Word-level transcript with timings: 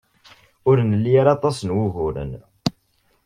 Ur 0.69 0.77
nli 0.91 1.11
ara 1.21 1.31
aṭas 1.37 1.57
n 1.63 1.69
wuguren. 1.75 2.31